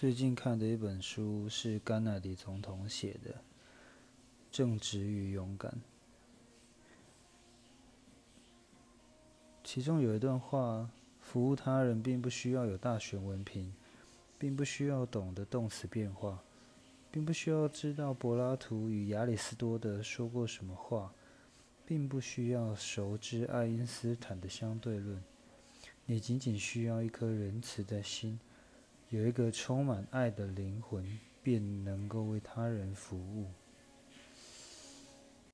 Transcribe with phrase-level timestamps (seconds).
[0.00, 3.32] 最近看的一本书是甘乃迪总统写的
[4.48, 5.72] 《正直与勇敢》，
[9.64, 10.88] 其中有一段话：
[11.20, 13.74] 服务他人并不需要有大学文凭，
[14.38, 16.44] 并不需要懂得动词变化，
[17.10, 21.12] 并不需要知道柏拉图与亚里士多德说过什么话，
[21.84, 25.20] 并不需要熟知爱因斯坦的相对论。
[26.06, 28.38] 你仅仅需要一颗仁慈的心，
[29.10, 31.02] 有一个充满爱的灵魂，
[31.42, 33.46] 便能够为他人服务。